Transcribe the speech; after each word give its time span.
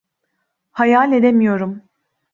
Hayal 0.71 1.11
edemiyorum. 1.13 1.81